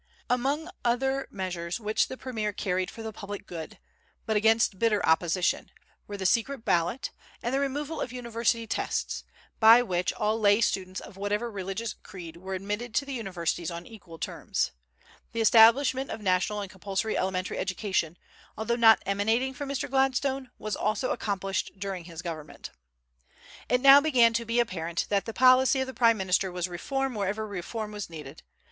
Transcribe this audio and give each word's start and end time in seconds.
Among 0.31 0.67
other 0.83 1.27
measures 1.29 1.79
which 1.79 2.07
the 2.07 2.17
premier 2.17 2.51
carried 2.53 2.89
for 2.89 3.03
the 3.03 3.13
public 3.13 3.45
good, 3.45 3.77
but 4.25 4.35
against 4.35 4.79
bitter 4.79 5.05
opposition, 5.05 5.69
were 6.07 6.17
the 6.17 6.25
secret 6.25 6.65
ballot, 6.65 7.11
and 7.43 7.53
the 7.53 7.59
removal 7.59 8.01
of 8.01 8.11
University 8.11 8.65
Tests, 8.65 9.23
by 9.59 9.83
which 9.83 10.11
all 10.13 10.39
lay 10.39 10.59
students 10.59 11.01
of 11.01 11.17
whatever 11.17 11.51
religious 11.51 11.93
creed 11.93 12.35
were 12.37 12.55
admitted 12.55 12.95
to 12.95 13.05
the 13.05 13.13
universities 13.13 13.69
on 13.69 13.85
equal 13.85 14.17
terms. 14.17 14.71
The 15.33 15.41
establishment 15.41 16.09
of 16.09 16.19
national 16.19 16.61
and 16.61 16.71
compulsory 16.71 17.15
elementary 17.15 17.59
education, 17.59 18.17
although 18.57 18.75
not 18.75 19.03
emanating 19.05 19.53
from 19.53 19.69
Mr. 19.69 19.87
Gladstone, 19.87 20.49
was 20.57 20.75
also 20.75 21.11
accomplished 21.11 21.73
during 21.77 22.05
his 22.05 22.23
government. 22.23 22.71
It 23.69 23.81
now 23.81 24.01
began 24.01 24.33
to 24.33 24.45
be 24.45 24.59
apparent 24.59 25.05
that 25.09 25.25
the 25.25 25.31
policy 25.33 25.79
of 25.79 25.85
the 25.85 25.93
prime 25.93 26.17
minister 26.17 26.51
was 26.51 26.67
reform 26.67 27.13
wherever 27.13 27.45
reform 27.45 27.91
was 27.91 28.09
needed. 28.09 28.41